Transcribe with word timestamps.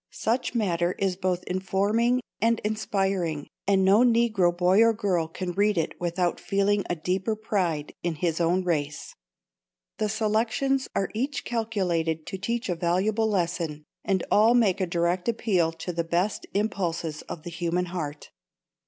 Such 0.17 0.55
matter 0.55 0.93
is 0.93 1.15
both 1.15 1.43
informing 1.43 2.21
and 2.41 2.59
inspiring, 2.63 3.45
and 3.67 3.85
no 3.85 3.99
Negro 3.99 4.51
boy 4.51 4.81
or 4.81 4.93
girl 4.93 5.27
can 5.27 5.51
read 5.51 5.77
it 5.77 5.93
without 6.01 6.39
feeling 6.39 6.83
a 6.89 6.95
deeper 6.95 7.35
pride 7.35 7.93
in 8.01 8.15
his 8.15 8.41
own 8.41 8.63
race. 8.63 9.13
The 9.99 10.09
selections 10.09 10.87
are 10.95 11.11
each 11.13 11.45
calculated 11.45 12.25
to 12.25 12.39
teach 12.39 12.67
a 12.67 12.73
valuable 12.73 13.27
lesson, 13.29 13.85
and 14.03 14.25
all 14.31 14.55
make 14.55 14.81
a 14.81 14.87
direct 14.87 15.29
appeal 15.29 15.71
to 15.73 15.93
the 15.93 16.03
best 16.03 16.47
impulses 16.55 17.21
of 17.29 17.43
the 17.43 17.51
human 17.51 17.85
heart. 17.85 18.31